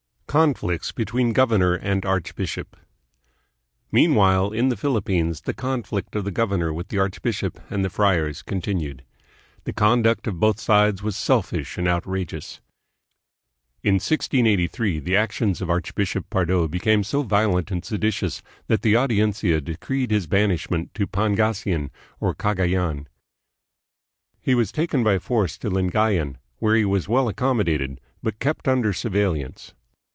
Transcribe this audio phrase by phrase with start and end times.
[0.41, 2.77] Conflicts between Governor and Archbishop.
[3.91, 7.89] Mean while, in the Philippines the conflict of the governor with the archbishop and the
[7.89, 9.03] friars continued.
[9.65, 12.61] The conduct of both sides was selfish and outrageous.
[13.83, 18.95] In 1683 the actions of Archbishop Pardo became so violent and sedi tious that the
[18.95, 21.89] Audiencia decreed his banishment to Pan gasinan
[22.21, 23.05] or Cagayan.
[24.39, 28.93] He was taken by force to Lingayan, where he was well accommodated but kept under
[28.93, 29.73] surveil lance.